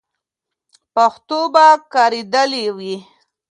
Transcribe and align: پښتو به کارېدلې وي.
پښتو 0.95 1.39
به 1.53 1.65
کارېدلې 1.93 2.65
وي. 2.77 2.95